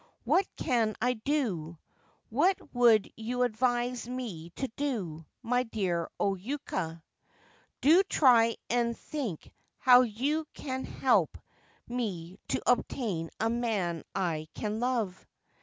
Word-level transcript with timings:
'What 0.23 0.47
can 0.57 0.95
I 0.99 1.13
do— 1.13 1.77
what 2.31 2.57
would 2.73 3.13
you 3.15 3.43
advise 3.43 4.07
me 4.07 4.49
to 4.55 4.67
do— 4.69 5.27
my 5.43 5.61
dear 5.61 6.09
O 6.19 6.33
Yuka? 6.33 7.03
Do 7.81 8.01
try 8.05 8.55
and 8.67 8.97
think 8.97 9.51
how 9.77 10.01
you 10.01 10.47
can 10.55 10.85
help 10.85 11.37
me 11.87 12.39
to 12.47 12.59
obtain 12.65 13.29
a 13.39 13.51
man 13.51 14.03
I 14.15 14.47
can 14.55 14.79
love. 14.79 15.23